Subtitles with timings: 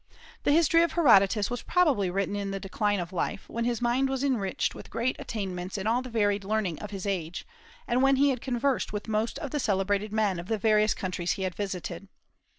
[0.45, 4.09] The History of Herodotus was probably written in the decline of life, when his mind
[4.09, 7.45] was enriched with great attainments in all the varied learning of his age,
[7.87, 11.33] and when he had conversed with most of the celebrated men of the various countries
[11.33, 12.07] he had visited.